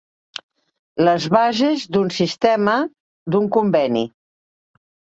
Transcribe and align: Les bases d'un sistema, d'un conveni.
Les 1.07 1.27
bases 1.35 1.85
d'un 1.97 2.11
sistema, 2.17 2.77
d'un 3.37 3.49
conveni. 3.59 4.07